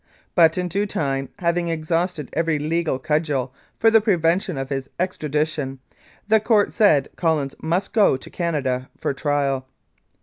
[0.33, 5.77] But in due time, having exhausted every legal cudgel for the prevention of his extradition,
[6.27, 9.67] the court said Collins must go to Canada for trial.